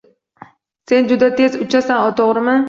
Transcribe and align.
—Sen 0.91 1.11
juda 1.11 1.29
tez 1.41 1.59
uchasan, 1.67 2.09
to‘g‘rimi? 2.23 2.59